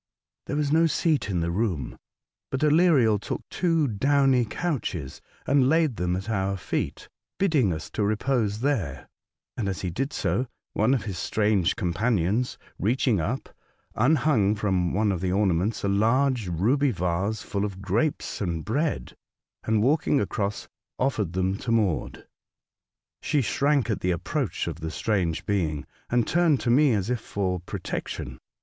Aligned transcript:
There 0.47 0.55
was 0.55 0.71
no 0.71 0.87
seat 0.87 1.29
in 1.29 1.41
the 1.41 1.51
room; 1.51 1.95
but 2.49 2.61
Aleriel 2.63 3.19
took 3.21 3.43
two 3.51 3.87
downy 3.87 4.45
couches 4.45 5.21
and 5.45 5.69
laid 5.69 5.97
them 5.97 6.15
at 6.15 6.27
our 6.27 6.57
feet, 6.57 7.07
bidding 7.37 7.71
us 7.71 7.91
repose 7.99 8.61
there, 8.61 9.07
and, 9.55 9.69
as 9.69 9.81
he 9.81 9.91
did 9.91 10.11
so. 10.11 10.29
Jiingfrau, 10.31 10.73
205 10.73 10.79
one 10.79 10.93
of 10.95 11.03
his 11.03 11.19
strange 11.19 11.75
companions, 11.75 12.57
reacliing 12.81 13.19
up, 13.21 13.49
unhung 13.93 14.55
from 14.55 14.91
one 14.91 15.11
of 15.11 15.21
the 15.21 15.31
ornaments 15.31 15.83
a 15.83 15.87
large 15.87 16.47
ruby 16.47 16.89
vase 16.89 17.43
full 17.43 17.63
of 17.63 17.79
grapes 17.79 18.41
and 18.41 18.65
bread, 18.65 19.15
and, 19.65 19.83
walking 19.83 20.19
across, 20.19 20.67
offered 20.97 21.33
them 21.33 21.55
to 21.57 21.71
Maude. 21.71 22.25
She 23.21 23.41
shrank 23.43 23.91
at 23.91 23.99
the 23.99 24.09
approach 24.09 24.65
of 24.65 24.79
the 24.79 24.89
strange 24.89 25.45
being, 25.45 25.85
and 26.09 26.25
turned 26.27 26.59
to 26.61 26.71
me 26.71 26.93
as 26.93 27.11
if 27.11 27.19
for 27.21 27.59
protection. 27.59 28.39